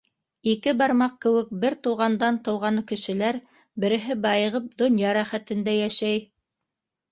[0.51, 3.41] Ике бармаҡ кеүек бер туғандан тыуған кешеләр,
[3.85, 6.29] береһе байығып донъя рәхәтендә йәшәй.